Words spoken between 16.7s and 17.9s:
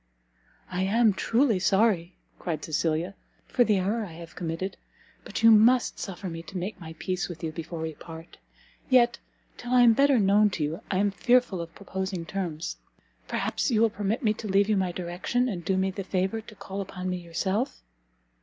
upon me yourself?"